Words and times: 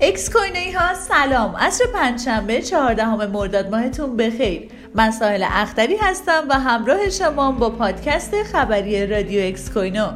اکس 0.00 0.30
کوینی 0.30 0.72
ها 0.72 0.94
سلام. 0.94 1.56
عصر 1.56 1.84
پنجشنبه 1.94 2.62
14 2.62 3.26
مرداد 3.26 3.70
ماهتون 3.70 4.16
بخیر. 4.16 4.68
من 4.94 5.10
ساحل 5.10 5.44
اختری 5.48 5.96
هستم 5.96 6.44
و 6.48 6.54
همراه 6.54 7.10
شما 7.10 7.52
با 7.52 7.70
پادکست 7.70 8.42
خبری 8.42 9.06
رادیو 9.06 9.48
اکس 9.48 9.70
کوینو 9.70 10.08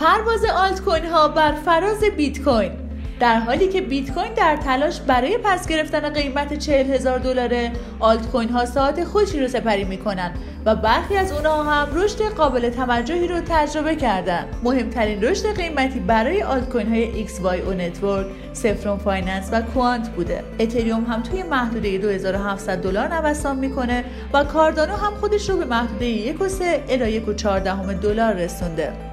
پرواز 0.00 0.44
آلت 0.44 0.80
کوین 0.80 1.06
ها 1.06 1.28
بر 1.28 1.52
فراز 1.52 2.04
بیت 2.16 2.42
کوین 2.44 2.72
در 3.20 3.38
حالی 3.38 3.68
که 3.68 3.80
بیت 3.80 4.10
کوین 4.10 4.34
در 4.34 4.56
تلاش 4.56 5.00
برای 5.00 5.38
پس 5.44 5.68
گرفتن 5.68 6.08
قیمت 6.08 6.58
40 6.58 6.90
هزار 6.90 7.18
دلار 7.18 7.70
آلت 8.00 8.26
کوین 8.26 8.48
ها 8.48 8.64
ساعت 8.64 9.04
خوشی 9.04 9.40
رو 9.40 9.48
سپری 9.48 9.84
می‌کنن. 9.84 10.32
و 10.64 10.76
برخی 10.76 11.16
از 11.16 11.32
اونها 11.32 11.62
هم 11.62 11.96
رشد 11.96 12.22
قابل 12.22 12.70
توجهی 12.70 13.28
رو 13.28 13.40
تجربه 13.48 13.96
کردن. 13.96 14.44
مهمترین 14.62 15.22
رشد 15.22 15.56
قیمتی 15.56 16.00
برای 16.00 16.42
آلت 16.42 16.68
کوین 16.68 16.88
های 16.88 17.26
XYO 17.26 17.68
Network 17.78 18.26
Saffron 18.52 18.98
Finance 18.98 19.48
و 19.52 19.62
Quant 19.62 20.08
بوده. 20.08 20.44
اتریوم 20.60 21.04
هم 21.04 21.22
توی 21.22 21.42
محدوده 21.42 21.98
2700 21.98 22.82
دلار 22.82 23.08
نوسان 23.14 23.58
می‌کنه 23.58 24.04
و 24.32 24.44
کاردانو 24.44 24.92
هم 24.96 25.14
خودش 25.14 25.50
رو 25.50 25.56
به 25.56 25.64
محدوده 25.64 26.34
1.3 26.34 26.62
الی 26.88 27.20
1.14 27.20 28.02
دلار 28.02 28.32
رسونده. 28.32 29.11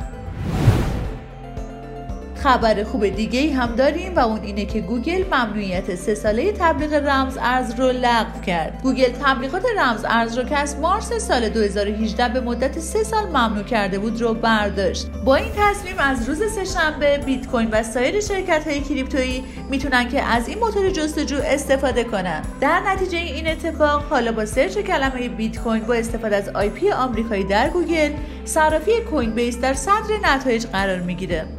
خبر 2.43 2.83
خوب 2.83 3.07
دیگه 3.07 3.53
هم 3.53 3.75
داریم 3.75 4.15
و 4.15 4.19
اون 4.19 4.41
اینه 4.41 4.65
که 4.65 4.81
گوگل 4.81 5.23
ممنوعیت 5.31 5.95
سه 5.95 6.15
ساله 6.15 6.51
تبلیغ 6.51 6.93
رمز 6.93 7.37
ارز 7.41 7.79
رو 7.79 7.85
لغو 7.85 8.41
کرد. 8.45 8.79
گوگل 8.83 9.11
تبلیغات 9.23 9.63
رمز 9.77 10.05
ارز 10.09 10.37
رو 10.37 10.43
که 10.43 10.57
از 10.57 10.79
مارس 10.79 11.13
سال 11.13 11.49
2018 11.49 12.29
به 12.29 12.39
مدت 12.39 12.79
سه 12.79 13.03
سال 13.03 13.27
ممنوع 13.27 13.63
کرده 13.63 13.99
بود 13.99 14.21
رو 14.21 14.33
برداشت. 14.33 15.07
با 15.25 15.35
این 15.35 15.51
تصمیم 15.57 15.95
از 15.99 16.29
روز 16.29 16.41
سه‌شنبه 16.51 17.17
بیت 17.17 17.47
کوین 17.47 17.69
و 17.71 17.83
سایر 17.83 18.19
شرکت 18.19 18.67
های 18.67 18.81
crypto 18.81 19.28
یی 19.28 19.43
می‌تونن 19.69 20.09
که 20.09 20.21
از 20.21 20.47
این 20.47 20.59
موتور 20.59 20.89
جستجو 20.89 21.37
استفاده 21.45 22.03
کنن. 22.03 22.41
در 22.61 22.79
نتیجه 22.79 23.17
این 23.17 23.47
اتفاق 23.47 24.03
حالا 24.09 24.31
با 24.31 24.45
search 24.45 24.77
کلمه 24.77 25.29
بیت 25.29 25.59
کوین 25.59 25.83
با 25.83 25.93
استفاده 25.93 26.35
از 26.35 26.49
IP 26.49 26.91
آمریکایی 26.91 27.43
در 27.43 27.69
گوگل 27.69 28.11
صرافی 28.45 28.91
کوین 29.01 29.31
بیس 29.31 29.59
در 29.59 29.73
صدر 29.73 30.19
نتایج 30.23 30.65
قرار 30.65 30.99
می‌گیره. 30.99 31.58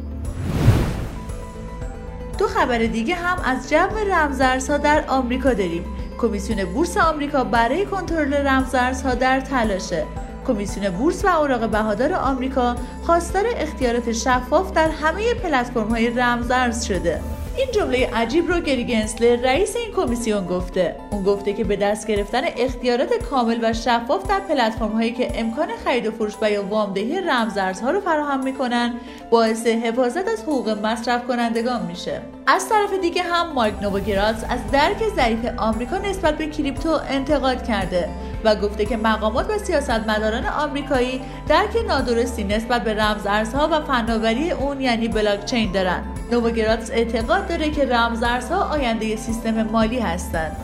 دو 2.41 2.47
خبر 2.47 2.77
دیگه 2.77 3.15
هم 3.15 3.37
از 3.45 3.69
جو 3.69 4.11
رمزارزها 4.11 4.77
در 4.77 5.03
آمریکا 5.07 5.53
داریم. 5.53 5.85
کمیسیون 6.17 6.65
بورس 6.65 6.97
آمریکا 6.97 7.43
برای 7.43 7.85
کنترل 7.85 8.33
رمزارزها 8.33 9.15
در 9.15 9.39
تلاشه. 9.39 10.05
کمیسیون 10.47 10.89
بورس 10.89 11.25
و 11.25 11.27
اوراق 11.27 11.69
بهادار 11.69 12.13
آمریکا 12.13 12.75
خواستار 13.03 13.43
اختیارات 13.57 14.11
شفاف 14.11 14.71
در 14.71 14.89
همه 14.89 15.33
پلتفرم 15.33 15.89
های 15.89 16.09
رمزارز 16.09 16.85
شده. 16.85 17.21
این 17.57 17.67
جمله 17.71 18.09
عجیب 18.13 18.51
رو 18.51 18.59
گری 18.59 18.83
گنسلر 18.83 19.35
رئیس 19.35 19.75
این 19.75 19.91
کمیسیون 19.95 20.45
گفته. 20.45 20.95
اون 21.11 21.23
گفته 21.23 21.53
که 21.53 21.63
به 21.63 21.75
دست 21.75 22.07
گرفتن 22.07 22.41
اختیارات 22.57 23.13
کامل 23.13 23.59
و 23.61 23.73
شفاف 23.73 24.27
در 24.27 24.39
پلتفرم 24.39 24.91
هایی 24.91 25.11
که 25.11 25.39
امکان 25.39 25.67
خرید 25.83 26.07
و 26.07 26.11
فروش 26.11 26.33
و 26.41 26.51
یا 26.51 26.65
وامدهی 26.65 27.21
رمزارزها 27.21 27.91
رو 27.91 28.01
فراهم 28.01 28.43
می‌کنن 28.43 28.93
باعث 29.29 29.67
حفاظت 29.67 30.27
از 30.27 30.41
حقوق 30.41 30.69
مصرف 30.69 31.27
کنندگان 31.27 31.85
میشه. 31.85 32.21
از 32.47 32.69
طرف 32.69 32.93
دیگه 33.01 33.23
هم 33.23 33.53
مایک 33.53 33.81
نووگراتس 33.81 34.43
از 34.49 34.59
درک 34.71 35.03
ضعیف 35.15 35.39
آمریکا 35.57 35.97
نسبت 35.97 36.37
به 36.37 36.47
کریپتو 36.47 36.99
انتقاد 37.09 37.67
کرده 37.67 38.09
و 38.43 38.55
گفته 38.55 38.85
که 38.85 38.97
مقامات 38.97 39.49
و 39.49 39.57
سیاستمداران 39.57 40.45
آمریکایی 40.45 41.21
درک 41.47 41.85
نادرستی 41.87 42.43
نسبت 42.43 42.83
به 42.83 42.93
رمزارزها 42.93 43.67
و 43.71 43.81
فناوری 43.81 44.51
اون 44.51 44.81
یعنی 44.81 45.07
بلاکچین 45.07 45.71
دارن. 45.71 46.03
نووگراتس 46.31 46.91
اعتقاد 46.91 47.47
داره 47.47 47.69
که 47.69 47.85
رمزارزها 47.85 48.63
آینده 48.63 49.15
سیستم 49.15 49.63
مالی 49.63 49.99
هستند. 49.99 50.57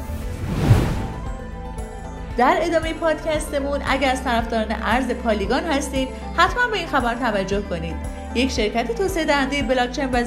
در 2.37 2.57
ادامه 2.61 2.93
پادکستمون 2.93 3.79
اگر 3.87 4.11
از 4.11 4.23
طرفداران 4.23 4.75
ارز 4.83 5.11
پالیگان 5.11 5.63
هستید 5.63 6.07
حتما 6.37 6.67
به 6.67 6.77
این 6.77 6.87
خبر 6.87 7.15
توجه 7.15 7.61
کنید. 7.61 7.95
یک 8.35 8.51
شرکت 8.51 8.91
توسعه 8.91 9.25
دهنده 9.25 9.63
بلاکچین 9.63 10.09
و 10.11 10.23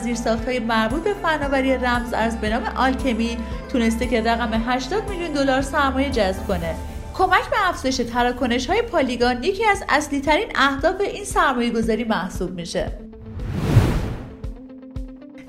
های 0.46 0.58
مربوط 0.58 1.02
به 1.02 1.14
فناوری 1.14 1.76
رمز 1.76 2.14
ارز 2.14 2.36
به 2.36 2.48
نام 2.48 2.62
آلکمی 2.76 3.38
تونسته 3.72 4.06
که 4.06 4.20
رقم 4.20 4.62
80 4.66 5.10
میلیون 5.10 5.32
دلار 5.32 5.62
سرمایه 5.62 6.10
جذب 6.10 6.46
کنه. 6.46 6.74
کمک 7.14 7.50
به 7.50 7.68
افزایش 7.68 7.96
تراکنش 7.96 8.66
های 8.66 8.82
پالیگان 8.82 9.44
یکی 9.44 9.64
از 9.64 9.84
اصلی 9.88 10.20
ترین 10.20 10.48
اهداف 10.54 11.00
این 11.00 11.24
سرمایه 11.24 11.70
گذاری 11.70 12.04
محسوب 12.04 12.50
میشه. 12.50 13.09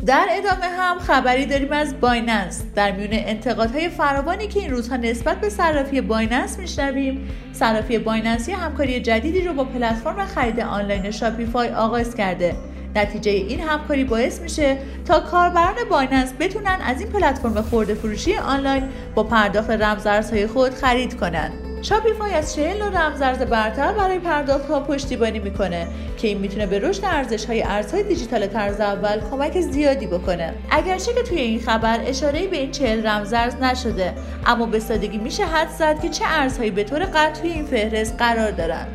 در 0.05 0.27
ادامه 0.31 0.65
هم 0.65 0.99
خبری 0.99 1.45
داریم 1.45 1.71
از 1.71 1.99
بایننس. 1.99 2.63
در 2.75 2.91
میون 2.91 3.09
انتقادهای 3.11 3.89
فراوانی 3.89 4.47
که 4.47 4.59
این 4.59 4.71
روزها 4.71 4.95
نسبت 4.95 5.41
به 5.41 5.49
صرافی 5.49 6.01
بایننس 6.01 6.59
میشنویم 6.59 7.29
صرافی 7.53 7.97
بایننس 7.97 8.47
یه 8.47 8.57
همکاری 8.57 9.01
جدیدی 9.01 9.41
رو 9.41 9.53
با 9.53 9.63
پلتفرم 9.63 10.25
خرید 10.25 10.59
آنلاین 10.59 11.11
Shopify 11.11 11.69
آغاز 11.69 12.15
کرده. 12.15 12.55
نتیجه 12.95 13.31
این 13.31 13.59
همکاری 13.59 14.03
باعث 14.03 14.41
میشه 14.41 14.77
تا 15.05 15.19
کاربران 15.19 15.75
بایننس 15.89 16.33
بتونن 16.39 16.79
از 16.85 17.01
این 17.01 17.09
پلتفرم 17.09 17.61
خورده 17.61 17.93
فروشی 17.93 18.35
آنلاین 18.35 18.83
با 19.15 19.23
پرداخت 19.23 19.69
رمزارزهای 19.69 20.47
خود 20.47 20.73
خرید 20.73 21.19
کنند 21.19 21.70
Shopify 21.81 22.33
از 22.33 22.55
40 22.55 22.77
نوع 22.77 23.05
رمزارز 23.05 23.37
برتر 23.37 23.93
برای 23.93 24.19
پرداخت 24.19 24.65
ها 24.65 24.79
پشتیبانی 24.79 25.39
می‌کنه 25.39 25.87
که 26.17 26.27
این 26.27 26.37
می‌تونه 26.37 26.65
به 26.65 26.79
رشد 26.79 27.05
ارزش 27.05 27.45
های 27.45 27.63
ارزهای 27.63 28.03
دیجیتال 28.03 28.47
طرز 28.47 28.79
اول 28.79 29.19
کمک 29.31 29.61
زیادی 29.61 30.07
بکنه. 30.07 30.53
اگرچه 30.69 31.13
که 31.13 31.21
توی 31.21 31.39
این 31.39 31.59
خبر 31.59 31.99
اشاره 32.05 32.47
به 32.47 32.57
این 32.57 32.71
40 32.71 33.07
رمزارز 33.07 33.55
نشده 33.55 34.13
اما 34.45 34.65
به 34.65 34.79
سادگی 34.79 35.17
میشه 35.17 35.45
حد 35.45 35.69
زد 35.69 36.01
که 36.01 36.09
چه 36.09 36.25
ارزهایی 36.27 36.71
به 36.71 36.83
طور 36.83 36.99
قطع 36.99 37.41
توی 37.41 37.49
این 37.49 37.65
فهرست 37.65 38.15
قرار 38.17 38.51
دارن. 38.51 38.87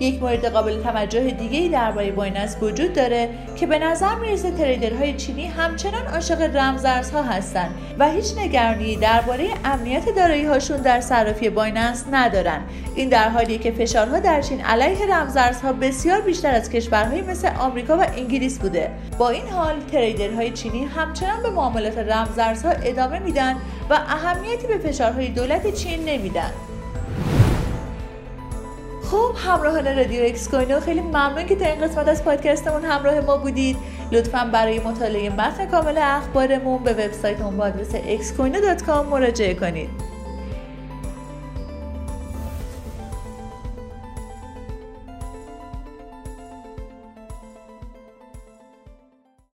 یک 0.00 0.22
مورد 0.22 0.44
قابل 0.44 0.82
توجه 0.82 1.30
دیگه 1.30 1.58
ای 1.58 1.68
درباره 1.68 2.12
بایننس 2.12 2.56
وجود 2.62 2.92
داره 2.92 3.28
که 3.56 3.66
به 3.66 3.78
نظر 3.78 4.14
می‌رسه 4.14 4.50
تریدرهای 4.50 5.14
چینی 5.14 5.46
همچنان 5.46 6.06
عاشق 6.06 6.56
رمزارزها 6.56 7.22
هستند 7.22 7.74
و 7.98 8.10
هیچ 8.10 8.38
نگرانی 8.38 8.96
درباره 8.96 9.48
امنیت 9.64 10.14
دارایی 10.16 10.44
هاشون 10.44 10.76
در 10.76 11.00
صرافی 11.00 11.50
بایننس 11.50 12.04
ندارن. 12.12 12.60
این 12.94 13.08
در 13.08 13.28
حالیه 13.28 13.58
که 13.58 13.70
فشارها 13.70 14.20
در 14.20 14.42
چین 14.42 14.60
علیه 14.60 15.06
رمزارزها 15.14 15.72
بسیار 15.72 16.20
بیشتر 16.20 16.54
از 16.54 16.70
کشورهایی 16.70 17.22
مثل 17.22 17.48
آمریکا 17.58 17.98
و 17.98 18.06
انگلیس 18.16 18.58
بوده. 18.58 18.90
با 19.18 19.28
این 19.28 19.48
حال 19.48 19.74
تریدرهای 19.92 20.50
چینی 20.50 20.84
همچنان 20.84 21.42
به 21.42 21.50
معاملات 21.50 21.98
رمزارزها 21.98 22.70
ادامه 22.70 23.18
میدن 23.18 23.56
و 23.90 23.94
اهمیتی 23.94 24.66
به 24.66 24.78
فشارهای 24.78 25.28
دولت 25.28 25.74
چین 25.74 26.04
نمیدن. 26.04 26.50
خب 29.10 29.34
همراهان 29.36 29.96
رادیو 29.96 30.24
اکس 30.24 30.48
کوینو 30.48 30.80
خیلی 30.80 31.00
ممنون 31.00 31.46
که 31.46 31.54
در 31.54 31.72
این 31.72 31.80
قسمت 31.80 32.08
از 32.08 32.24
پادکستمون 32.24 32.84
همراه 32.84 33.20
ما 33.20 33.36
بودید. 33.36 33.76
لطفا 34.12 34.50
برای 34.52 34.78
مطالعه 34.78 35.30
متن 35.30 35.66
کامل 35.66 35.98
اخبارمون 35.98 36.84
به 36.84 36.92
وبسایتمون 36.92 37.56
با 37.56 37.64
آدرس 37.64 37.94
xcoino.com 37.94 39.06
مراجعه 39.10 39.54
کنید. 39.54 40.09